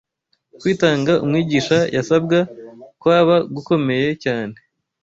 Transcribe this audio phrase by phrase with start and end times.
[0.59, 2.37] Kwitanga umwigisha yasabwa
[3.01, 4.55] kwaba gukomeye cyane,